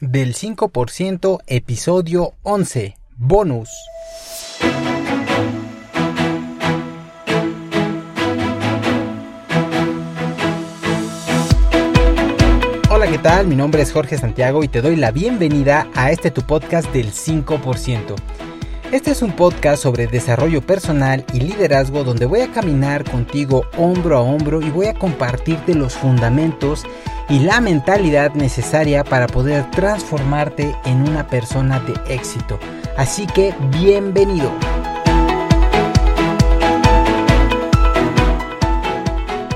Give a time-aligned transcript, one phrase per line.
[0.00, 3.70] del 5% episodio 11 bonus.
[12.90, 13.46] Hola, ¿qué tal?
[13.46, 17.12] Mi nombre es Jorge Santiago y te doy la bienvenida a este tu podcast del
[17.12, 18.14] 5%.
[18.92, 24.18] Este es un podcast sobre desarrollo personal y liderazgo donde voy a caminar contigo hombro
[24.18, 26.84] a hombro y voy a compartirte los fundamentos
[27.28, 32.58] y la mentalidad necesaria para poder transformarte en una persona de éxito.
[32.96, 34.50] Así que bienvenido.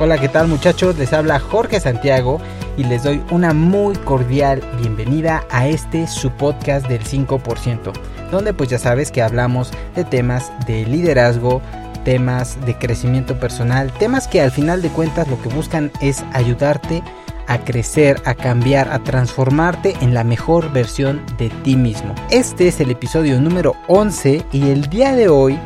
[0.01, 0.97] Hola, ¿qué tal muchachos?
[0.99, 2.41] Les habla Jorge Santiago
[2.77, 7.93] y les doy una muy cordial bienvenida a este su podcast del 5%,
[8.30, 11.61] donde pues ya sabes que hablamos de temas de liderazgo,
[12.05, 17.02] temas de crecimiento personal, temas que al final de cuentas lo que buscan es ayudarte
[17.51, 22.15] a crecer, a cambiar, a transformarte en la mejor versión de ti mismo.
[22.31, 25.59] Este es el episodio número 11 y el día de hoy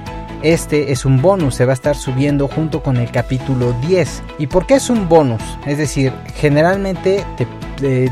[0.43, 4.23] este es un bonus, se va a estar subiendo junto con el capítulo 10.
[4.39, 5.43] ¿Y por qué es un bonus?
[5.67, 7.25] Es decir, generalmente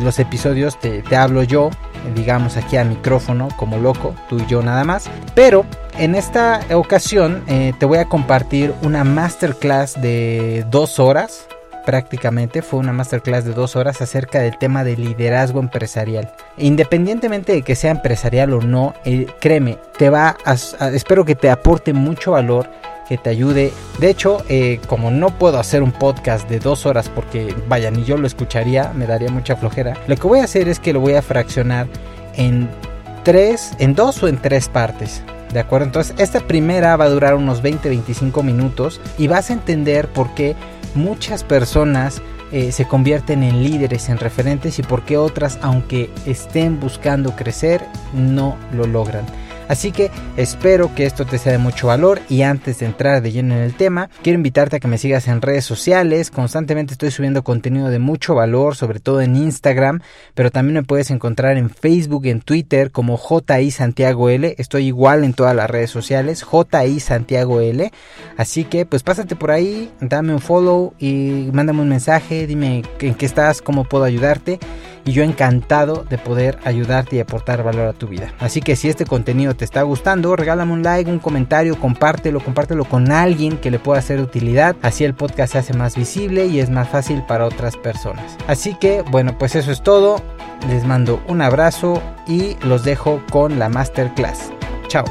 [0.01, 1.71] los episodios te, hablo yo,
[2.15, 5.11] digamos aquí a micrófono como loco, tú y yo nada más.
[5.35, 5.65] Pero
[5.99, 11.49] en esta ocasión eh, te voy a compartir una masterclass de dos horas
[11.85, 16.33] prácticamente fue una masterclass de dos horas acerca del tema de liderazgo empresarial.
[16.59, 20.55] Independientemente de que sea empresarial o no, eh, créeme, te va a,
[20.89, 22.69] espero que te aporte mucho valor,
[23.09, 23.73] que te ayude.
[23.99, 28.05] De hecho, eh, como no puedo hacer un podcast de dos horas porque vaya, ni
[28.05, 29.97] yo lo escucharía, me daría mucha flojera.
[30.07, 31.89] Lo que voy a hacer es que lo voy a fraccionar
[32.37, 32.71] en
[33.25, 35.23] tres, en dos o en tres partes.
[35.53, 35.87] ¿De acuerdo?
[35.87, 40.57] Entonces, esta primera va a durar unos 20-25 minutos y vas a entender por qué
[40.95, 42.23] muchas personas
[42.53, 47.83] eh, se convierten en líderes, en referentes y por qué otras, aunque estén buscando crecer,
[48.15, 49.25] no lo logran.
[49.69, 53.33] Así que espero que esto te sea de mucho valor y antes de entrar de
[53.33, 56.31] lleno en el tema, quiero invitarte a que me sigas en redes sociales.
[56.31, 60.01] Constantemente estoy subiendo contenido de mucho valor, sobre todo en Instagram,
[60.35, 64.55] pero también me puedes encontrar en Facebook, en Twitter como JI Santiago L.
[64.59, 67.91] Estoy igual en todas las redes sociales, JI Santiago L.
[68.37, 73.15] Así que pues pásate por ahí, dame un follow y mándame un mensaje, dime en
[73.15, 74.59] qué estás, cómo puedo ayudarte
[75.05, 78.33] y yo encantado de poder ayudarte y aportar valor a tu vida.
[78.39, 82.85] Así que si este contenido te está gustando, regálame un like, un comentario, compártelo, compártelo
[82.85, 84.77] con alguien que le pueda hacer utilidad.
[84.83, 88.37] Así el podcast se hace más visible y es más fácil para otras personas.
[88.47, 90.21] Así que bueno, pues eso es todo.
[90.69, 94.53] Les mando un abrazo y los dejo con la masterclass.
[94.89, 95.05] Chao.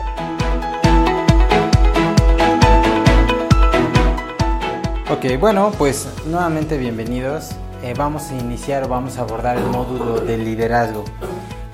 [5.09, 7.51] Ok, bueno, pues nuevamente bienvenidos.
[7.83, 11.03] Eh, vamos a iniciar o vamos a abordar el módulo de liderazgo.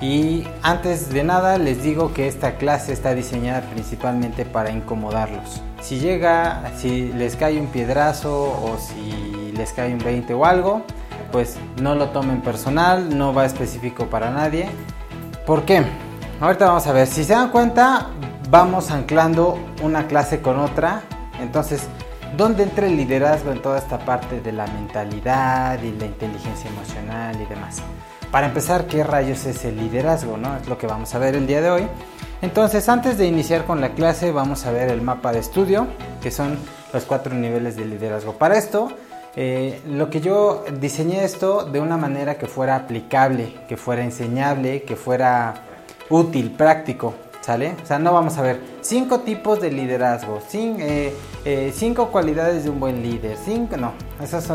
[0.00, 5.60] Y antes de nada les digo que esta clase está diseñada principalmente para incomodarlos.
[5.80, 10.82] Si llega, si les cae un piedrazo o si les cae un 20 o algo,
[11.30, 14.68] pues no lo tomen personal, no va específico para nadie.
[15.46, 15.84] ¿Por qué?
[16.40, 18.06] Ahorita vamos a ver, si se dan cuenta,
[18.48, 21.02] vamos anclando una clase con otra.
[21.40, 21.82] Entonces,
[22.36, 27.40] ¿Dónde entra el liderazgo en toda esta parte de la mentalidad y la inteligencia emocional
[27.40, 27.78] y demás?
[28.30, 30.36] Para empezar, ¿qué rayos es el liderazgo?
[30.36, 30.56] ¿no?
[30.56, 31.88] Es lo que vamos a ver el día de hoy.
[32.42, 35.88] Entonces, antes de iniciar con la clase, vamos a ver el mapa de estudio,
[36.22, 36.58] que son
[36.92, 38.34] los cuatro niveles de liderazgo.
[38.34, 38.92] Para esto,
[39.34, 44.82] eh, lo que yo diseñé esto de una manera que fuera aplicable, que fuera enseñable,
[44.82, 45.54] que fuera
[46.10, 47.14] útil, práctico.
[47.48, 47.76] ¿Sale?
[47.82, 48.60] O sea, no vamos a ver.
[48.82, 51.14] Cinco tipos de liderazgo, eh,
[51.46, 54.54] eh, cinco cualidades de un buen líder, cinco, no, eso, eso,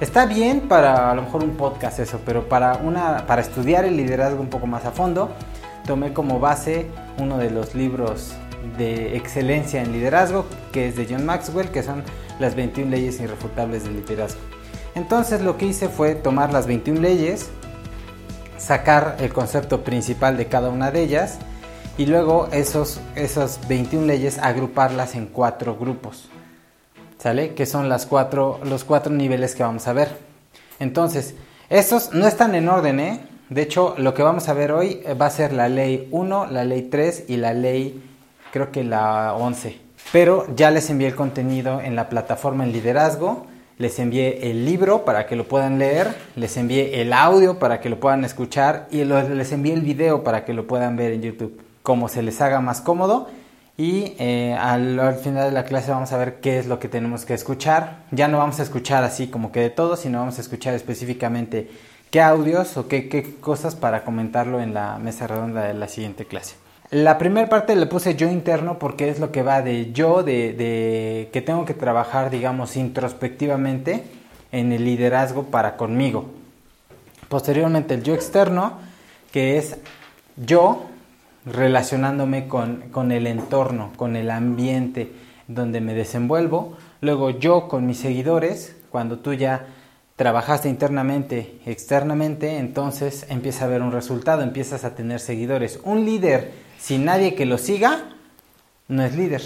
[0.00, 3.96] está bien para a lo mejor un podcast eso, pero para, una, para estudiar el
[3.96, 5.32] liderazgo un poco más a fondo,
[5.84, 6.86] tomé como base
[7.18, 8.34] uno de los libros
[8.78, 12.04] de excelencia en liderazgo, que es de John Maxwell, que son
[12.38, 14.40] las 21 leyes irrefutables del liderazgo.
[14.94, 17.50] Entonces lo que hice fue tomar las 21 leyes,
[18.58, 21.40] sacar el concepto principal de cada una de ellas,
[21.98, 26.28] y luego esos, esas 21 leyes agruparlas en cuatro grupos,
[27.18, 27.54] ¿sale?
[27.54, 30.08] Que son las cuatro, los cuatro niveles que vamos a ver.
[30.78, 31.34] Entonces,
[31.68, 33.20] estos no están en orden, ¿eh?
[33.50, 36.64] De hecho, lo que vamos a ver hoy va a ser la ley 1, la
[36.64, 38.02] ley 3 y la ley,
[38.50, 39.78] creo que la 11.
[40.10, 43.46] Pero ya les envié el contenido en la plataforma en liderazgo,
[43.76, 47.90] les envié el libro para que lo puedan leer, les envié el audio para que
[47.90, 51.71] lo puedan escuchar y les envié el video para que lo puedan ver en YouTube
[51.82, 53.28] como se les haga más cómodo.
[53.76, 57.24] Y eh, al, final de la clase vamos a ver qué es lo que tenemos
[57.24, 58.04] que escuchar.
[58.10, 61.70] Ya no vamos a escuchar así como que de todo, sino vamos a escuchar específicamente
[62.10, 66.26] qué audios o qué, qué cosas para comentarlo en la mesa redonda de la siguiente
[66.26, 66.56] clase.
[66.90, 70.52] La primera parte le puse yo interno porque es lo que va de yo, de,
[70.52, 74.04] de, que tengo que trabajar, digamos, introspectivamente
[74.52, 76.26] en el liderazgo para conmigo.
[77.30, 78.74] Posteriormente el yo externo,
[79.32, 79.78] que es
[80.36, 80.91] yo
[81.44, 85.12] relacionándome con, con el entorno, con el ambiente
[85.48, 86.76] donde me desenvuelvo.
[87.00, 89.66] Luego yo con mis seguidores, cuando tú ya
[90.16, 95.80] trabajaste internamente, externamente, entonces empieza a haber un resultado, empiezas a tener seguidores.
[95.84, 98.04] Un líder sin nadie que lo siga,
[98.88, 99.42] no es líder,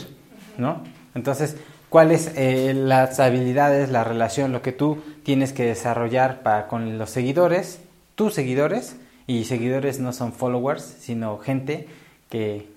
[0.58, 0.82] ¿no?
[1.14, 1.56] Entonces,
[1.88, 7.10] ¿cuáles eh, las habilidades, la relación, lo que tú tienes que desarrollar para con los
[7.10, 7.80] seguidores,
[8.14, 8.96] tus seguidores,
[9.26, 11.88] y seguidores no son followers, sino gente
[12.30, 12.68] que,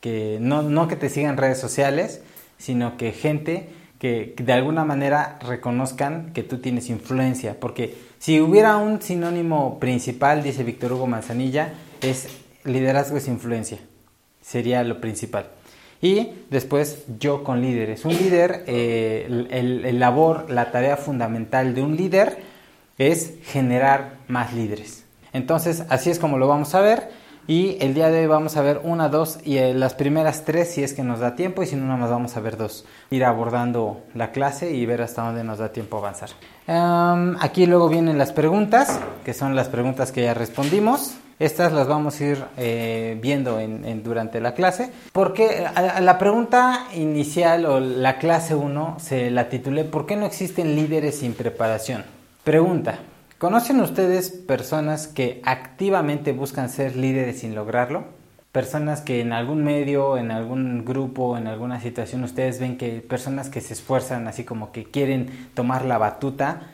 [0.00, 2.22] que no, no que te sigan redes sociales,
[2.58, 3.68] sino que gente
[4.00, 10.42] que, de alguna manera reconozcan que tú tienes influencia, porque si hubiera un sinónimo principal,
[10.42, 12.28] dice Víctor Hugo Manzanilla, es
[12.64, 13.78] liderazgo es influencia,
[14.42, 15.50] sería lo principal.
[16.02, 18.06] Y después yo con líderes.
[18.06, 22.38] Un líder, eh, el, labor, la tarea fundamental de un líder
[22.96, 24.99] es generar más líderes.
[25.32, 27.08] Entonces, así es como lo vamos a ver.
[27.46, 30.72] Y el día de hoy vamos a ver una, dos y eh, las primeras tres
[30.72, 32.84] si es que nos da tiempo y si no, nada más vamos a ver dos.
[33.10, 36.30] Ir abordando la clase y ver hasta dónde nos da tiempo avanzar.
[37.40, 41.16] aquí luego vienen las preguntas, que son las preguntas que ya respondimos.
[41.40, 44.92] Estas las vamos a ir eh, viendo en, durante la clase.
[45.10, 45.66] Porque
[46.00, 51.18] la pregunta inicial o la clase 1 se la titulé ¿Por qué no existen líderes
[51.18, 52.04] sin preparación?
[52.44, 52.98] Pregunta,
[53.40, 58.04] ¿Conocen ustedes personas que activamente buscan ser líderes sin lograrlo?
[58.52, 63.48] Personas que en algún medio, en algún grupo, en alguna situación, ustedes ven que personas
[63.48, 66.64] que se esfuerzan así como que quieren tomar la batuta,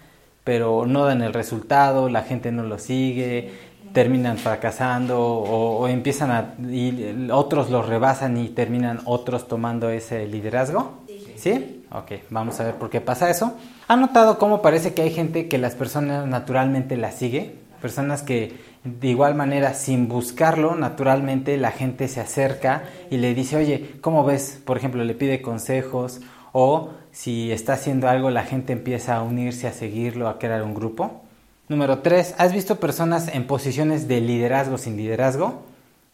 [0.42, 3.52] pero no dan el resultado, la gente no lo sigue,
[3.92, 10.94] terminan fracasando o, empiezan a y otros los rebasan y terminan otros tomando ese liderazgo.
[11.36, 11.75] ¿Sí?
[11.96, 13.54] Ok, vamos a ver por qué pasa eso.
[13.88, 17.54] ¿Ha notado cómo parece que hay gente que las personas naturalmente la sigue?
[17.80, 18.54] Personas que
[18.84, 24.24] de igual manera, sin buscarlo, naturalmente la gente se acerca y le dice, oye, ¿cómo
[24.26, 24.60] ves?
[24.62, 26.20] Por ejemplo, le pide consejos
[26.52, 30.74] o si está haciendo algo, la gente empieza a unirse, a seguirlo, a crear un
[30.74, 31.22] grupo.
[31.68, 35.62] Número tres, ¿has visto personas en posiciones de liderazgo sin liderazgo?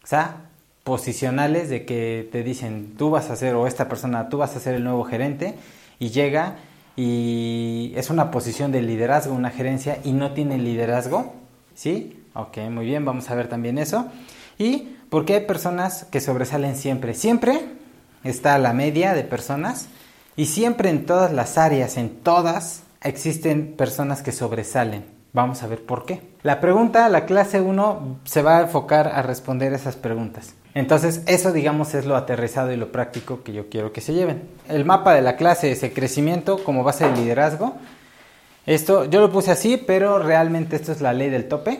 [0.01, 0.37] O sea,
[0.83, 4.59] posicionales de que te dicen tú vas a ser o esta persona tú vas a
[4.59, 5.55] ser el nuevo gerente
[5.99, 6.57] y llega
[6.95, 11.33] y es una posición de liderazgo, una gerencia y no tiene liderazgo,
[11.73, 12.23] ¿sí?
[12.35, 14.07] Ok, muy bien, vamos a ver también eso.
[14.57, 17.61] Y porque hay personas que sobresalen siempre, siempre
[18.23, 19.87] está la media de personas
[20.35, 25.05] y siempre en todas las áreas, en todas, existen personas que sobresalen.
[25.33, 26.21] Vamos a ver por qué.
[26.43, 30.53] La pregunta, la clase 1, se va a enfocar a responder esas preguntas.
[30.75, 34.43] Entonces, eso digamos es lo aterrizado y lo práctico que yo quiero que se lleven.
[34.67, 37.75] El mapa de la clase es el crecimiento como base de liderazgo.
[38.65, 41.79] Esto yo lo puse así, pero realmente esto es la ley del tope.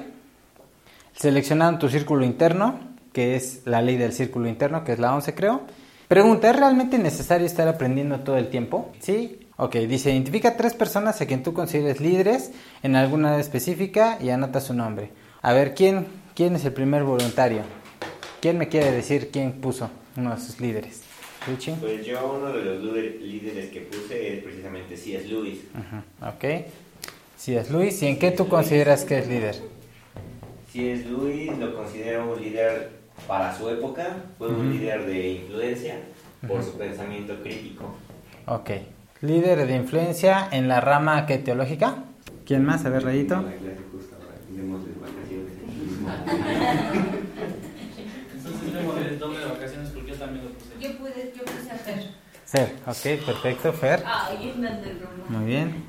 [1.15, 2.79] Seleccionando tu círculo interno,
[3.13, 5.61] que es la ley del círculo interno, que es la 11 creo.
[6.07, 8.91] Pregunta, ¿es realmente necesario estar aprendiendo todo el tiempo?
[8.99, 9.39] Sí.
[9.57, 12.51] Ok, dice, identifica tres personas a quien tú consideres líderes
[12.81, 15.11] en alguna área específica y anota su nombre.
[15.41, 17.61] A ver, ¿quién, quién es el primer voluntario?
[18.43, 21.01] ¿Quién me quiere decir quién puso uno de sus líderes?
[21.47, 21.75] ¿Richie?
[21.79, 25.29] Pues yo uno de los líderes que puse es precisamente C.S.
[25.29, 25.59] Lewis.
[26.21, 26.65] Ok.
[27.37, 27.71] C.S.
[27.71, 28.03] Lewis.
[28.03, 29.55] ¿Y en qué tú consideras que es líder?
[30.73, 31.05] C.S.
[31.05, 32.89] Lewis lo considero un líder
[33.29, 34.25] para su época.
[34.37, 36.01] Fue un líder de influencia
[36.45, 37.95] por su pensamiento crítico.
[38.47, 38.71] Ok.
[39.21, 42.03] Líder de influencia en la rama que teológica.
[42.45, 42.83] ¿Quién más?
[42.83, 43.41] A ver, Rayito.
[52.51, 54.05] Fer, ok, perfecto, Fer.
[55.27, 55.83] Muy bien.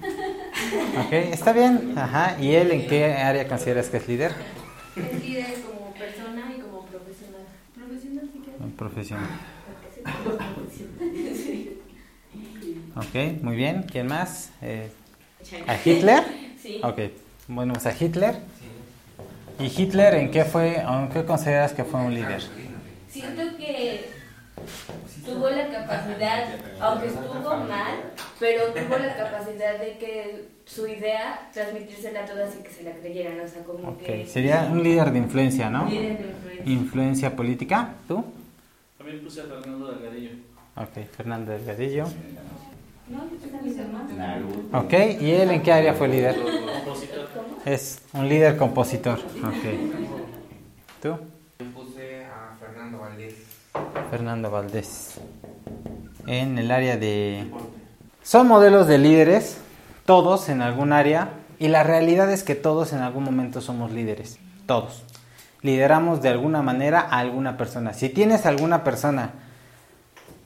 [0.94, 1.92] Ok, está bien.
[1.96, 2.36] Ajá.
[2.40, 4.32] ¿Y él en qué área consideras que es líder?
[4.96, 7.46] Es líder como persona y como profesional.
[7.74, 9.30] Profesional, sí que Profesional.
[12.96, 13.82] Ok, muy bien.
[13.84, 14.50] ¿Quién más?
[14.62, 14.90] Eh,
[15.66, 16.24] ¿A Hitler?
[16.64, 16.78] Sí.
[16.82, 16.98] Ok,
[17.48, 18.36] bueno, pues a Hitler.
[19.58, 22.42] ¿Y Hitler en qué fue, en qué consideras que fue un líder?
[23.08, 24.10] Siento que
[25.24, 26.46] tuvo la capacidad,
[26.80, 32.62] aunque estuvo mal, pero tuvo la capacidad de que su idea transmitírsela a todas y
[32.62, 34.26] que se la creyeran, o sea, como que...
[34.26, 35.88] Sería un líder de influencia, ¿no?
[35.88, 36.72] Líder de influencia.
[36.72, 38.24] Influencia política, ¿tú?
[38.98, 40.30] También puse a Fernando Delgadillo.
[40.76, 42.06] Ok, Fernando Delgadillo.
[44.16, 44.78] Naruto.
[44.78, 46.36] Ok, ¿y él en qué área fue líder?
[46.36, 47.28] Compositor.
[47.66, 49.18] Es un líder compositor.
[49.18, 49.64] Ok.
[51.02, 51.18] ¿Tú?
[51.58, 53.34] Yo puse a Fernando Valdés.
[54.10, 55.20] Fernando Valdés.
[56.26, 57.50] En el área de...
[58.22, 59.58] Son modelos de líderes,
[60.06, 64.38] todos en algún área, y la realidad es que todos en algún momento somos líderes,
[64.66, 65.02] todos.
[65.62, 67.92] Lideramos de alguna manera a alguna persona.
[67.92, 69.32] Si tienes alguna persona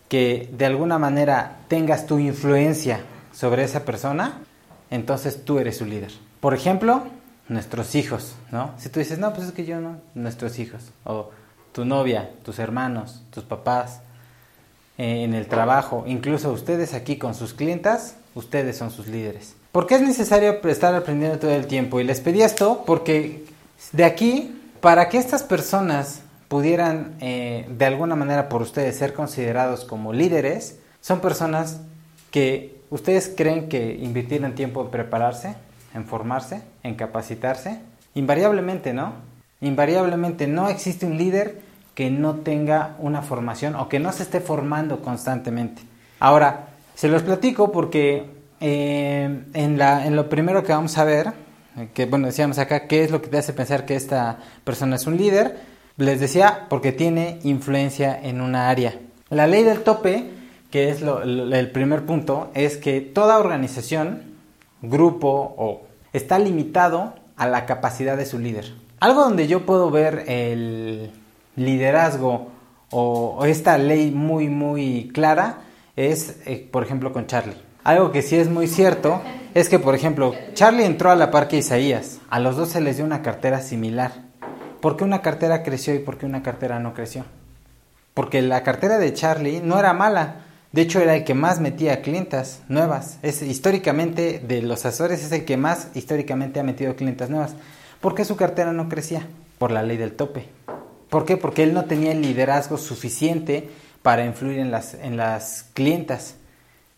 [0.09, 3.00] que de alguna manera tengas tu influencia
[3.33, 4.38] sobre esa persona,
[4.90, 6.12] entonces tú eres su líder.
[6.40, 7.02] Por ejemplo,
[7.49, 8.73] nuestros hijos, ¿no?
[8.78, 11.30] Si tú dices, no, pues es que yo no, nuestros hijos, o
[11.72, 14.00] tu novia, tus hermanos, tus papás,
[14.98, 19.54] eh, en el trabajo, incluso ustedes aquí con sus clientas, ustedes son sus líderes.
[19.70, 22.00] ¿Por qué es necesario estar aprendiendo todo el tiempo?
[22.00, 23.44] Y les pedí esto porque
[23.92, 29.84] de aquí, para que estas personas pudieran eh, de alguna manera por ustedes ser considerados
[29.84, 31.80] como líderes, son personas
[32.32, 35.54] que ustedes creen que invirtieron tiempo en prepararse,
[35.94, 37.80] en formarse, en capacitarse.
[38.14, 39.12] Invariablemente, ¿no?
[39.60, 41.60] Invariablemente no existe un líder
[41.94, 45.82] que no tenga una formación o que no se esté formando constantemente.
[46.20, 48.26] Ahora, se los platico porque
[48.60, 51.32] eh, en, la, lo primero que vamos a ver,
[51.94, 55.06] que bueno, decíamos acá, ¿qué es lo que te hace pensar que esta persona es
[55.06, 55.56] un líder?
[55.96, 58.94] Les decía, porque tiene influencia en una área.
[59.30, 60.30] La ley del tope,
[60.70, 64.22] que es el primer punto, es que toda organización,
[64.82, 68.72] grupo o está limitado a la capacidad de su líder.
[69.00, 71.12] Algo donde yo puedo ver el
[71.55, 72.49] liderazgo
[72.90, 75.59] o, esta ley muy muy clara
[75.95, 77.57] es, eh, por ejemplo, con Charlie.
[77.85, 79.21] Algo que sí es muy cierto
[79.55, 82.19] es que, por ejemplo, Charlie entró a la par que Isaías.
[82.28, 84.12] A los dos se les dio una cartera similar.
[84.81, 87.25] ¿Por qué una cartera creció y por qué una cartera no creció?
[88.14, 90.45] Porque la cartera de Charlie no era mala.
[90.73, 93.19] De hecho, era el que más metía clientas nuevas.
[93.23, 97.55] Es históricamente de los Azores es el que más históricamente ha metido clientas nuevas.
[98.00, 99.26] ¿Por qué su cartera no crecía?
[99.59, 100.47] Por la ley del tope.
[101.11, 101.37] ¿Por qué?
[101.37, 103.69] Porque él no tenía el liderazgo suficiente
[104.02, 106.37] para influir en las, en las clientas.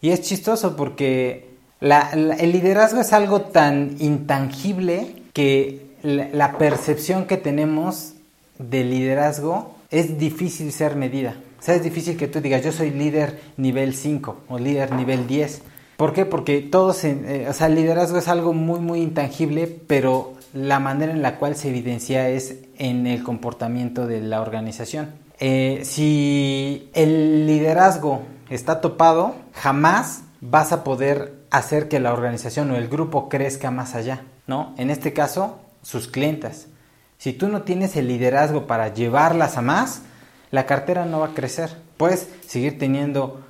[0.00, 8.14] Y es chistoso porque el liderazgo es algo tan intangible que la, percepción que tenemos
[8.58, 11.36] del liderazgo es difícil ser medida.
[11.58, 15.26] O sea, es difícil que tú digas, yo soy líder nivel 5 o líder nivel
[15.26, 15.62] 10.
[15.96, 16.24] ¿Por qué?
[16.24, 21.12] Porque todos, eh, o sea, el liderazgo es algo muy, muy intangible, pero la manera
[21.12, 25.10] en la cual se evidencia es en el comportamiento de la organización.
[25.38, 32.76] Eh, si el liderazgo está topado, jamás vas a poder hacer que la organización o
[32.76, 34.74] el grupo crezca más allá, ¿no?
[34.76, 36.66] En este caso, sus clientas.
[37.18, 40.02] Si tú no tienes el liderazgo para llevarlas a más,
[40.50, 41.70] la cartera no va a crecer.
[41.96, 43.40] Puedes seguir teniendo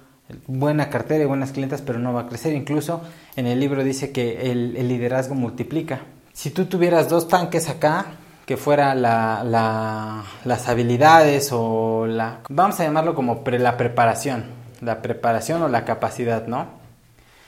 [0.47, 2.53] buena cartera y buenas clientas, pero no va a crecer.
[2.55, 3.03] Incluso
[3.37, 6.01] en el libro dice que el, el liderazgo multiplica.
[6.33, 8.07] Si tú tuvieras dos tanques acá,
[8.47, 12.39] que fuera la, la- las habilidades o la...
[12.49, 14.45] Vamos a llamarlo como pre- la preparación.
[14.81, 16.67] La preparación o la capacidad, ¿no?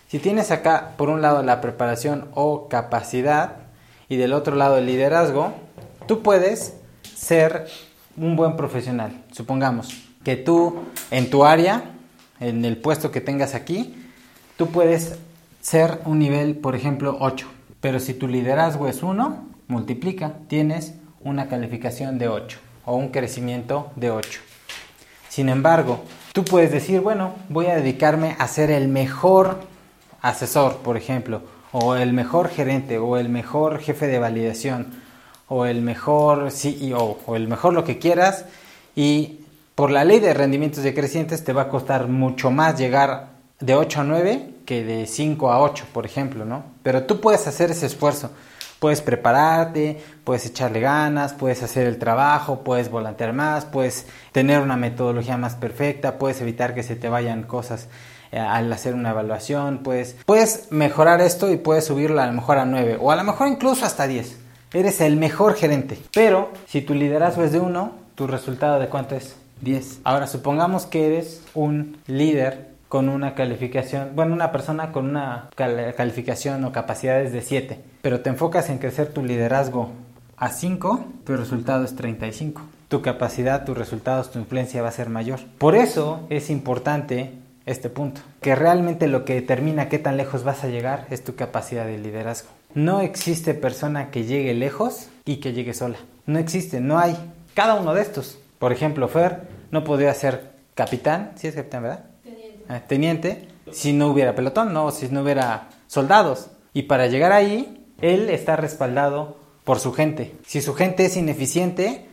[0.09, 3.57] Si tienes acá, por un lado, la preparación o capacidad
[4.09, 5.55] y del otro lado el liderazgo,
[6.07, 6.75] tú puedes
[7.17, 7.67] ser
[8.19, 9.23] un buen profesional.
[9.33, 9.89] Supongamos
[10.23, 11.83] que tú en tu área,
[12.41, 13.97] en el puesto que tengas aquí,
[14.59, 15.17] tú puedes
[15.63, 17.47] ser un nivel, por ejemplo, 8.
[17.83, 23.91] Pero si tu liderazgo es 1, multiplica, tienes una calificación de 8 o un crecimiento
[23.97, 24.41] de 8.
[25.29, 29.59] Sin embargo, tú puedes decir, bueno, voy a dedicarme a ser el mejor
[30.21, 34.87] asesor, por ejemplo, o el mejor gerente, o el mejor jefe de validación,
[35.49, 38.45] o el mejor CEO, o el mejor lo que quieras,
[38.95, 39.41] y
[39.75, 44.03] por la ley de rendimientos decrecientes te va a costar mucho más llegar de 8
[44.03, 46.65] a 9 que de 5 a 8, por ejemplo, ¿no?
[46.83, 48.31] Pero tú puedes hacer ese esfuerzo.
[48.79, 54.77] Puedes prepararte, puedes echarle ganas, puedes hacer el trabajo, puedes volantear más, puedes tener una
[54.77, 57.87] metodología más perfecta, puedes evitar que se te vayan cosas
[58.33, 62.59] eh, al hacer una evaluación, puedes, puedes mejorar esto y puedes subirlo a lo mejor
[62.59, 64.39] a 9 o a lo mejor incluso hasta 10.
[64.73, 66.01] Eres el mejor gerente.
[66.13, 69.37] Pero si tu liderazgo es de 1, tu resultado de cuánto es?
[69.61, 70.01] 10.
[70.03, 75.95] Ahora supongamos que eres un líder con una calificación, bueno, una persona con una cal-
[75.97, 79.89] calificación o capacidades de 7, pero te enfocas en crecer tu liderazgo
[80.37, 82.61] a 5, tu resultado es 35.
[82.89, 85.41] Tu capacidad, tus resultados, tu influencia va a ser mayor.
[85.57, 87.31] Por eso es importante
[87.65, 91.35] este punto, que realmente lo que determina qué tan lejos vas a llegar es tu
[91.35, 92.51] capacidad de liderazgo.
[92.75, 95.97] No existe persona que llegue lejos y que llegue sola.
[96.27, 97.17] No existe, no hay.
[97.55, 98.39] Cada uno de estos.
[98.59, 102.05] Por ejemplo, Fer no podría ser capitán, sí es capitán, ¿verdad?
[102.81, 103.29] Teniente.
[103.31, 106.49] Ah, teniente, si no hubiera pelotón, no, si no hubiera soldados.
[106.73, 110.35] Y para llegar ahí, él está respaldado por su gente.
[110.47, 112.09] Si su gente es ineficiente,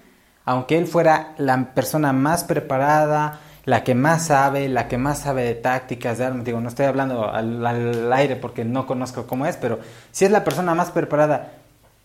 [0.46, 5.44] aunque él fuera la persona más preparada, la que más sabe, la que más sabe
[5.44, 9.46] de tácticas, de armas, digo, no estoy hablando al, al, aire porque no conozco cómo
[9.46, 9.80] es, pero
[10.12, 11.54] si es la persona más preparada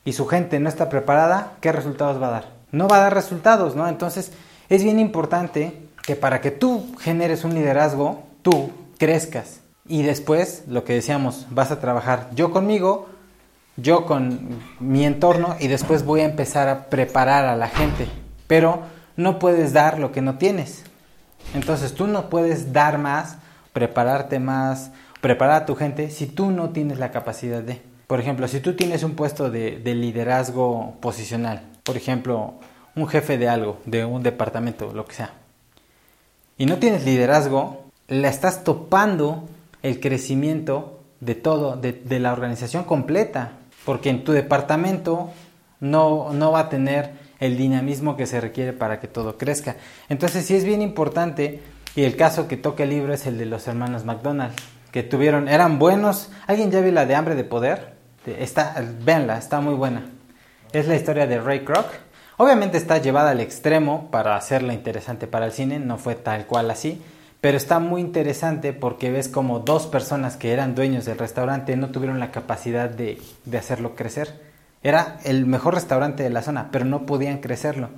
[0.05, 2.49] y su gente no está preparada, ¿qué resultados va a dar?
[2.71, 3.89] No va a dar resultados, ¿no?
[3.89, 4.33] Entonces
[4.69, 9.61] es bien importante que para que tú generes un liderazgo, tú crezcas.
[9.89, 13.09] Y después, lo que decíamos, vas a trabajar yo conmigo,
[13.77, 18.07] yo con mi entorno y después voy a empezar a preparar a la gente.
[18.47, 18.83] Pero
[19.17, 20.85] no puedes dar lo que no tienes.
[21.55, 23.39] Entonces tú no puedes dar más,
[23.73, 27.83] prepararte más, preparar a tu gente si tú no tienes la capacidad de.
[28.07, 32.55] Por ejemplo, si tú tienes un puesto de, de liderazgo posicional, por ejemplo,
[32.95, 35.33] un jefe de algo, de un departamento, lo que sea,
[36.57, 39.49] y no tienes liderazgo, la estás topando
[39.83, 43.53] el crecimiento de todo, de, de la organización completa,
[43.85, 45.31] porque en tu departamento
[45.81, 49.77] no, no va a tener el dinamismo que se requiere para que todo crezca.
[50.09, 51.61] Entonces sí es bien importante,
[51.97, 54.55] y el caso que toca el libro es el de los hermanos McDonald,
[54.91, 56.31] que tuvieron, eran buenos.
[56.47, 57.95] ¿Alguien ya vio la de hambre de poder?
[58.27, 60.07] Está, véanla, está muy buena.
[60.73, 61.87] Es la historia de Ray Kroc.
[62.37, 66.71] Obviamente está llevada al extremo para hacerla interesante para el cine, no fue tal cual
[66.71, 67.01] así,
[67.45, 71.91] pero está muy interesante porque ves como dos personas que eran dueños del restaurante no
[71.91, 74.41] tuvieron la capacidad de, de hacerlo crecer.
[74.83, 77.91] Era el mejor restaurante de la zona, pero no podían crecerlo.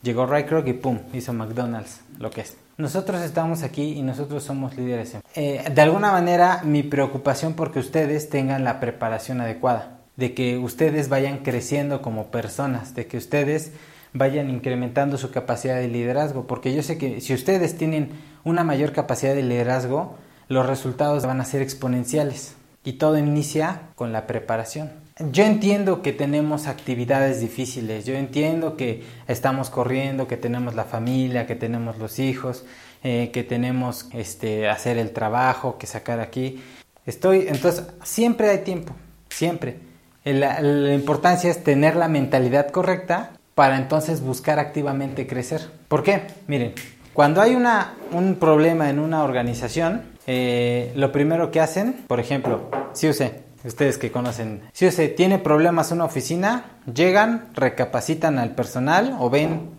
[0.00, 2.56] Llegó Ray Kroc y pum, hizo McDonald's, lo que es.
[2.78, 5.18] Nosotros estamos aquí y nosotros somos líderes.
[5.34, 11.10] Eh, de alguna manera, mi preocupación porque ustedes tengan la preparación adecuada, de que ustedes
[11.10, 13.72] vayan creciendo como personas, de que ustedes
[14.14, 18.10] vayan incrementando su capacidad de liderazgo, porque yo sé que si ustedes tienen
[18.44, 20.16] una mayor capacidad de liderazgo,
[20.48, 22.54] los resultados van a ser exponenciales.
[22.84, 24.92] Y todo inicia con la preparación.
[25.32, 31.46] Yo entiendo que tenemos actividades difíciles, yo entiendo que estamos corriendo, que tenemos la familia,
[31.46, 32.64] que tenemos los hijos,
[33.02, 36.62] eh, que tenemos este, hacer el trabajo, que sacar aquí.
[37.06, 38.94] Estoy, entonces, siempre hay tiempo,
[39.28, 39.78] siempre.
[40.24, 45.70] La, la importancia es tener la mentalidad correcta para entonces buscar activamente crecer.
[45.88, 46.22] ¿Por qué?
[46.46, 46.74] Miren,
[47.12, 52.70] cuando hay una, un problema en una organización, eh, lo primero que hacen, por ejemplo,
[52.92, 59.16] si usted, ustedes que conocen, si tiene problemas en una oficina, llegan, recapacitan al personal
[59.20, 59.70] o ven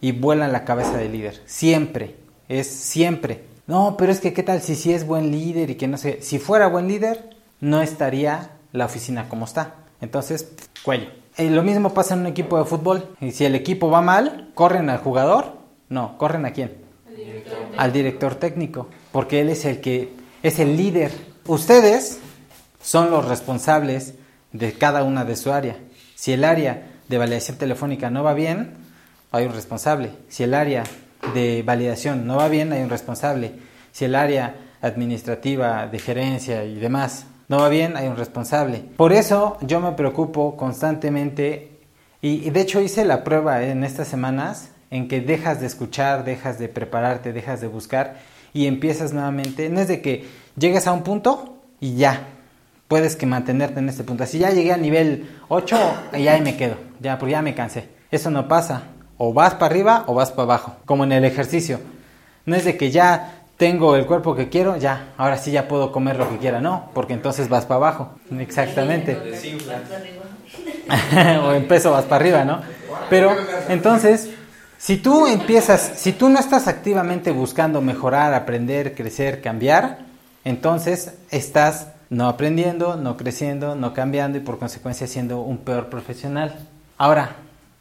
[0.00, 1.40] y vuelan la cabeza del líder.
[1.46, 2.16] Siempre,
[2.48, 3.44] es siempre.
[3.66, 6.22] No, pero es que qué tal si sí es buen líder y que no sé,
[6.22, 9.74] si fuera buen líder, no estaría la oficina como está.
[10.00, 11.19] Entonces, cuello.
[11.38, 13.14] Y lo mismo pasa en un equipo de fútbol.
[13.20, 15.58] Y si el equipo va mal, corren al jugador.
[15.88, 16.76] No, corren a quién?
[17.06, 17.58] Al director.
[17.76, 20.12] Al director técnico, porque él es el que
[20.42, 21.12] es el líder.
[21.46, 22.20] Ustedes
[22.82, 24.14] son los responsables
[24.52, 25.76] de cada una de su área.
[26.14, 28.74] Si el área de validación telefónica no va bien,
[29.32, 30.10] hay un responsable.
[30.28, 30.84] Si el área
[31.34, 33.52] de validación no va bien, hay un responsable.
[33.92, 38.84] Si el área administrativa, de gerencia y demás no va bien, hay un responsable.
[38.96, 41.80] Por eso yo me preocupo constantemente
[42.22, 46.60] y, de hecho hice la prueba en estas semanas en que dejas de escuchar, dejas
[46.60, 48.18] de prepararte, dejas de buscar
[48.52, 49.68] y empiezas nuevamente.
[49.68, 52.28] No es de que llegues a un punto y ya,
[52.86, 54.22] puedes que mantenerte en este punto.
[54.22, 55.76] Así ya llegué a nivel 8
[56.18, 57.88] y ahí me quedo, ya, porque ya me cansé.
[58.12, 58.84] Eso no pasa.
[59.18, 61.80] O vas para arriba o vas para abajo, como en el ejercicio.
[62.46, 65.92] No es de que ya tengo el cuerpo que quiero, ya, ahora sí ya puedo
[65.92, 68.12] comer lo que quiera, no, porque entonces vas para abajo.
[68.38, 69.18] Exactamente.
[71.44, 72.62] o en peso vas para arriba, ¿no?
[73.10, 73.36] Pero
[73.68, 74.30] entonces,
[74.78, 79.98] si tú empiezas, si tú no estás activamente buscando mejorar, aprender, crecer, cambiar,
[80.42, 86.66] entonces estás no aprendiendo, no creciendo, no cambiando y por consecuencia siendo un peor profesional.
[86.96, 87.36] Ahora,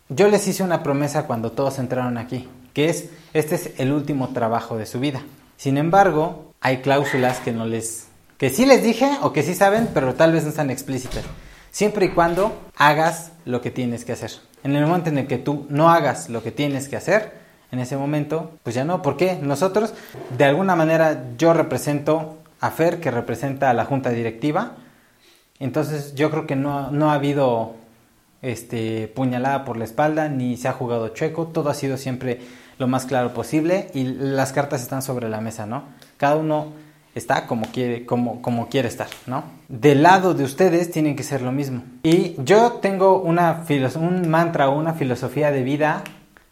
[0.09, 4.33] yo les hice una promesa cuando todos entraron aquí, que es, este es el último
[4.33, 5.21] trabajo de su vida.
[5.59, 9.89] Sin embargo, hay cláusulas que no les, que sí les dije o que sí saben,
[9.93, 11.25] pero tal vez no están explícitas.
[11.69, 14.31] Siempre y cuando hagas lo que tienes que hacer.
[14.63, 17.33] En el momento en el que tú no hagas lo que tienes que hacer,
[17.73, 19.01] en ese momento, pues ya no.
[19.01, 19.37] ¿Por qué?
[19.41, 19.93] Nosotros,
[20.37, 24.77] de alguna manera, yo represento a Fer, que representa a la junta directiva.
[25.59, 27.75] Entonces, yo creo que no, no ha habido
[28.41, 31.47] este, puñalada por la espalda, ni se ha jugado chueco.
[31.47, 32.39] Todo ha sido siempre
[32.79, 35.83] lo más claro posible y las cartas están sobre la mesa, ¿no?
[36.17, 36.73] Cada uno
[37.13, 39.43] está como quiere, como, quiere estar, ¿no?
[39.67, 41.83] Del lado de ustedes tienen que ser lo mismo.
[42.03, 43.65] Y yo tengo una
[43.95, 46.03] un mantra o una filosofía de vida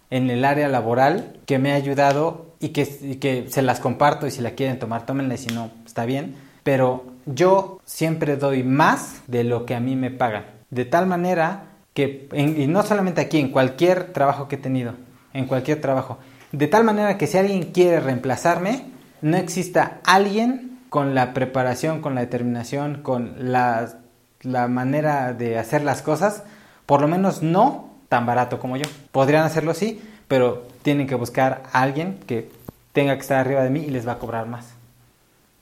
[0.10, 4.28] en el área laboral que me ha ayudado y que, y que se las comparto
[4.28, 6.36] y si la quieren tomar, tómenla y si no, está bien.
[6.64, 10.46] pero yo siempre doy más de lo que a mí me pagan.
[10.70, 11.64] De tal manera
[11.94, 14.94] que, y no solamente aquí, en cualquier trabajo que he tenido,
[15.38, 16.18] en cualquier trabajo,
[16.52, 18.86] de tal manera que si alguien quiere reemplazarme,
[19.22, 24.00] no exista alguien con la preparación, con la determinación, con la,
[24.42, 26.44] la manera de hacer las cosas,
[26.86, 28.86] por lo menos no tan barato como yo.
[29.12, 32.50] Podrían hacerlo sí, pero tienen que buscar a alguien que
[32.94, 34.66] tenga que estar arriba de mí y les va a cobrar más.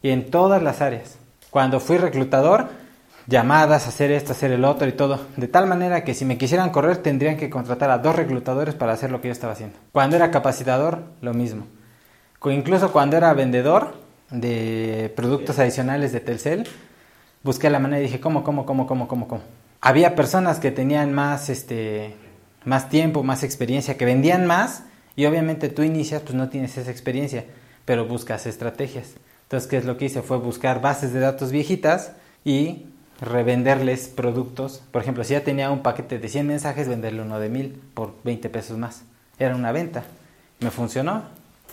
[0.01, 1.17] Y en todas las áreas.
[1.49, 2.69] Cuando fui reclutador,
[3.27, 5.19] llamadas, hacer esto, hacer el otro y todo.
[5.37, 8.93] De tal manera que si me quisieran correr tendrían que contratar a dos reclutadores para
[8.93, 9.77] hacer lo que yo estaba haciendo.
[9.91, 11.65] Cuando era capacitador, lo mismo.
[12.45, 13.95] Incluso cuando era vendedor
[14.29, 16.67] de productos adicionales de Telcel,
[17.43, 19.41] busqué la manera y dije, ¿cómo, cómo, cómo, cómo, cómo, cómo?
[19.81, 22.15] Había personas que tenían más, este,
[22.63, 24.83] más tiempo, más experiencia, que vendían más
[25.15, 27.45] y obviamente tú inicias, pues no tienes esa experiencia,
[27.85, 29.13] pero buscas estrategias.
[29.43, 30.21] Entonces, ¿qué es lo que hice?
[30.21, 32.87] Fue buscar bases de datos viejitas y
[33.21, 34.81] revenderles productos.
[34.91, 38.13] Por ejemplo, si ya tenía un paquete de 100 mensajes, venderle uno de 1000 por
[38.23, 39.03] 20 pesos más.
[39.39, 40.03] Era una venta.
[40.59, 41.23] Me funcionó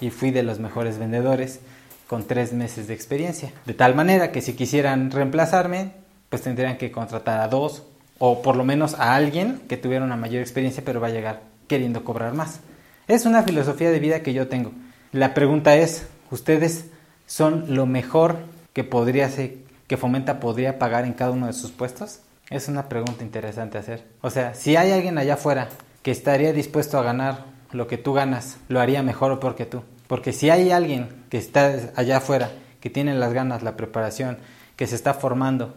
[0.01, 1.61] y fui de los mejores vendedores
[2.07, 3.53] con tres meses de experiencia.
[3.65, 5.93] De tal manera que si quisieran reemplazarme,
[6.29, 7.85] pues tendrían que contratar a dos
[8.19, 11.43] o por lo menos a alguien que tuviera una mayor experiencia, pero va a llegar
[11.67, 12.61] queriendo cobrar más.
[13.09, 14.73] Es una filosofía de vida que yo tengo.
[15.11, 16.87] La pregunta es, ¿ustedes
[17.27, 18.37] son lo mejor
[18.73, 19.57] que podría ser,
[19.93, 22.21] que Fomenta podría pagar en cada uno de sus puestos?
[22.49, 24.07] Es una pregunta interesante hacer.
[24.23, 25.69] O sea, si hay alguien allá afuera
[26.03, 29.67] que estaría dispuesto a ganar lo que tú ganas, lo haría mejor o peor que
[29.67, 29.83] tú.
[30.07, 34.39] Porque si hay alguien que está allá afuera, que tiene las ganas, la preparación,
[34.77, 35.75] que se está formando,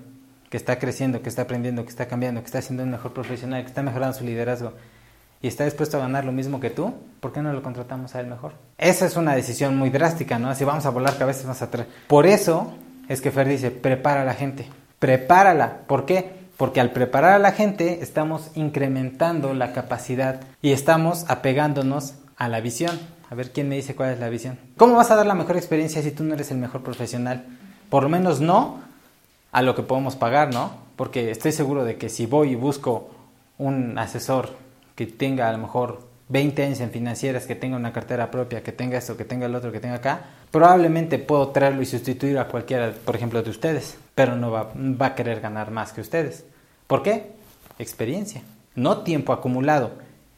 [0.50, 3.64] que está creciendo, que está aprendiendo, que está cambiando, que está siendo un mejor profesional,
[3.64, 4.72] que está mejorando su liderazgo
[5.42, 8.22] y está dispuesto a ganar lo mismo que tú, ¿por qué no lo contratamos a
[8.22, 8.54] él mejor?
[8.78, 10.50] Esa es una decisión muy drástica, ¿no?
[10.50, 11.86] Así vamos a volar cabezas más atrás.
[12.08, 12.74] Por eso
[13.08, 14.68] es que Fer dice, prepara a la gente,
[15.00, 15.80] prepárala.
[15.88, 16.46] ¿Por qué?
[16.58, 22.62] Porque al preparar a la gente estamos incrementando la capacidad y estamos apegándonos a la
[22.62, 23.00] visión.
[23.30, 24.58] A ver quién me dice cuál es la visión.
[24.78, 27.46] ¿Cómo vas a dar la mejor experiencia si tú no eres el mejor profesional?
[27.90, 28.80] Por lo menos no
[29.52, 30.72] a lo que podemos pagar, ¿no?
[30.96, 33.10] Porque estoy seguro de que si voy y busco
[33.58, 34.50] un asesor
[34.96, 38.72] que tenga a lo mejor 20 años en financieras, que tenga una cartera propia, que
[38.72, 40.22] tenga esto, que tenga el otro, que tenga acá,
[40.56, 45.08] probablemente puedo traerlo y sustituir a cualquiera, por ejemplo, de ustedes, pero no va, va
[45.08, 46.46] a querer ganar más que ustedes.
[46.88, 47.34] ¿Por qué?
[47.78, 48.42] Experiencia,
[48.74, 49.92] no tiempo acumulado,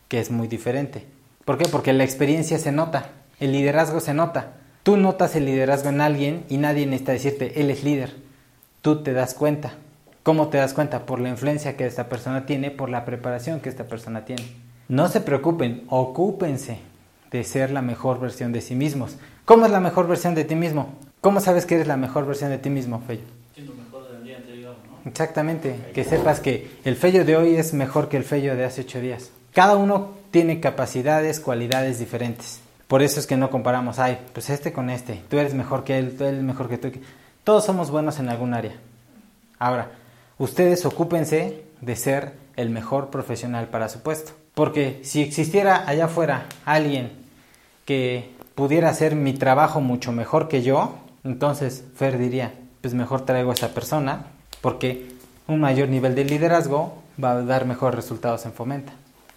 [0.07, 1.05] que es muy diferente.
[1.45, 1.67] ¿Por qué?
[1.69, 4.53] Porque la experiencia se nota, el liderazgo se nota.
[4.81, 8.15] Tú notas el liderazgo en alguien y nadie necesita decirte, él es líder.
[8.81, 9.73] Tú te das cuenta.
[10.23, 11.05] ¿Cómo te das cuenta?
[11.05, 14.47] Por la influencia que esta persona tiene, por la preparación que esta persona tiene.
[14.87, 16.79] No se preocupen, ocúpense
[17.31, 19.17] de ser la mejor versión de sí mismos.
[19.45, 20.93] ¿Cómo es la mejor versión de ti mismo?
[21.21, 23.23] ¿Cómo sabes que eres la mejor versión de ti mismo, Fello?
[23.53, 25.09] Siendo mejor del día anterior, ¿no?
[25.09, 28.81] Exactamente, que sepas que el Fello de hoy es mejor que el Fello de hace
[28.81, 29.31] ocho días.
[29.53, 32.61] Cada uno tiene capacidades, cualidades diferentes.
[32.87, 35.97] Por eso es que no comparamos, ay, pues este con este, tú eres mejor que
[35.97, 36.91] él, tú eres mejor que tú.
[37.43, 38.75] Todos somos buenos en algún área.
[39.59, 39.91] Ahora,
[40.37, 44.33] ustedes ocúpense de ser el mejor profesional para su puesto.
[44.57, 47.11] Porque si existiera allá afuera alguien
[47.85, 53.51] que pudiera hacer mi trabajo mucho mejor que yo, entonces Fer diría, pues mejor traigo
[53.51, 54.25] a esa persona
[54.61, 55.09] porque
[55.47, 58.93] un mayor nivel de liderazgo va a dar mejores resultados en Fomenta.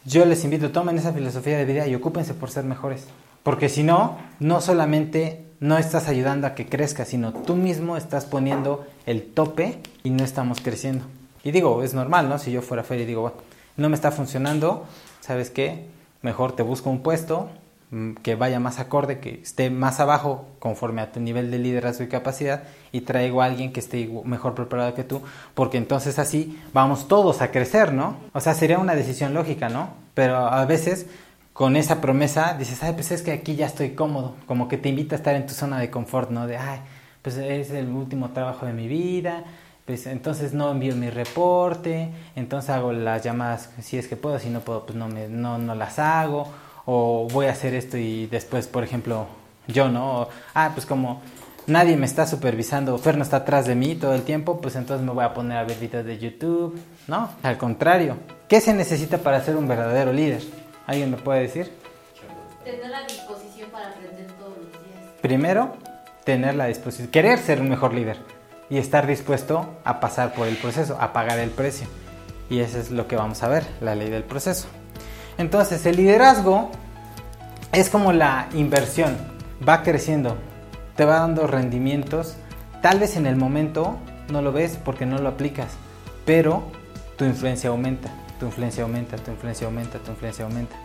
[0.07, 3.05] Yo les invito, tomen esa filosofía de vida y ocúpense por ser mejores.
[3.43, 8.25] Porque si no, no solamente no estás ayudando a que crezca, sino tú mismo estás
[8.25, 11.05] poniendo el tope y no estamos creciendo.
[11.45, 12.39] Y digo, es normal, ¿no?
[12.39, 13.37] Si yo fuera Fer y digo, bueno,
[13.77, 14.87] no me está funcionando,
[15.21, 15.87] ¿sabes qué?
[16.23, 17.49] Mejor te busco un puesto
[17.91, 22.05] mm, que vaya más acorde, que esté más abajo conforme a tu nivel de liderazgo
[22.05, 25.23] y capacidad y traigo a alguien que esté mejor preparado que tú,
[25.55, 28.17] porque entonces así vamos todos a crecer, ¿no?
[28.33, 29.91] O sea, sería una decisión lógica, ¿no?
[30.15, 31.07] Pero a veces
[31.53, 34.89] con esa promesa dices, ay, pues es que aquí ya estoy cómodo, como que te
[34.89, 36.47] invita a estar en tu zona de confort, ¿no?
[36.47, 36.81] De, ay,
[37.23, 39.45] pues es el último trabajo de mi vida,
[39.90, 44.48] pues entonces no envío mi reporte, entonces hago las llamadas si es que puedo, si
[44.48, 46.46] no puedo, pues no, me, no, no las hago,
[46.87, 49.26] o voy a hacer esto y después, por ejemplo,
[49.66, 50.29] yo, ¿no?
[50.55, 51.22] ah, pues como
[51.66, 55.05] nadie me está supervisando, Fer no está atrás de mí todo el tiempo, pues entonces
[55.05, 57.29] me voy a poner a ver videos de YouTube, ¿no?
[57.42, 60.44] Al contrario, ¿qué se necesita para ser un verdadero líder?
[60.87, 61.72] ¿Alguien me puede decir?
[62.62, 65.14] Tener la disposición para aprender todos los días.
[65.20, 65.72] Primero,
[66.22, 68.39] tener la disposición, querer ser un mejor líder
[68.71, 71.87] y estar dispuesto a pasar por el proceso, a pagar el precio.
[72.49, 74.69] Y eso es lo que vamos a ver, la ley del proceso.
[75.37, 76.71] Entonces, el liderazgo
[77.73, 79.17] es como la inversión,
[79.67, 80.37] va creciendo,
[80.97, 82.37] te va dando rendimientos
[82.83, 83.99] Tal vez en el momento
[84.31, 85.69] no lo ves porque no lo aplicas,
[86.25, 86.63] pero
[87.19, 90.77] tu influencia aumenta, tu influencia aumenta, tu influencia aumenta, tu influencia aumenta.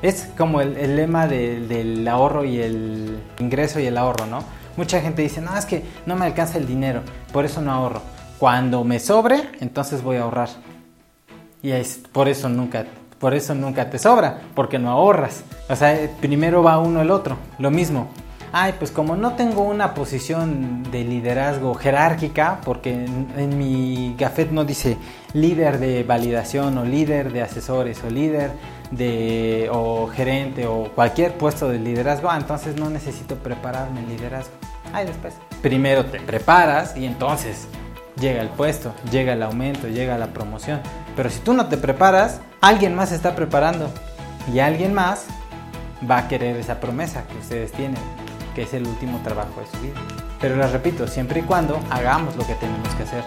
[0.00, 4.38] Es como el, el lema del, del ahorro y el ingreso y el ahorro, ¿no?
[4.76, 8.02] Mucha gente dice, no, es que no me alcanza el dinero, por eso no ahorro.
[8.38, 10.50] Cuando me sobre, entonces voy a ahorrar.
[11.62, 12.84] Y es, por eso nunca,
[13.18, 15.42] por eso nunca te sobra, porque no ahorras.
[15.68, 18.08] O sea, primero va uno el otro, lo mismo.
[18.52, 24.50] Ay, pues como no tengo una posición de liderazgo jerárquica, porque en, en mi gafet
[24.50, 24.96] no dice
[25.32, 28.52] líder de validación o líder de asesores o líder
[28.90, 34.52] de o gerente o cualquier puesto de liderazgo, ah, entonces no necesito prepararme en liderazgo.
[34.94, 35.34] Después.
[35.62, 37.68] Primero te preparas y entonces
[38.18, 40.80] llega el puesto, llega el aumento, llega la promoción.
[41.14, 43.90] Pero si tú no te preparas, alguien más está preparando
[44.52, 45.26] y alguien más
[46.08, 48.00] va a querer esa promesa que ustedes tienen,
[48.54, 50.00] que es el último trabajo de su vida.
[50.40, 53.24] Pero les repito, siempre y cuando hagamos lo que tenemos que hacer.